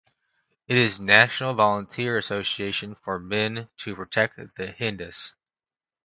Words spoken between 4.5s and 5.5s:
the Hindus.